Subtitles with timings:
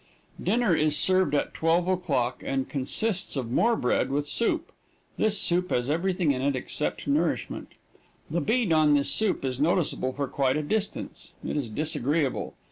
[0.41, 4.71] Dinner is served at 12 o'clock, and consists of more bread with soup.
[5.17, 7.73] This soup has everything in it except nourishment.
[8.27, 11.33] The bead on this soup is noticeable for quite a distance.
[11.47, 12.55] It is disagreeable.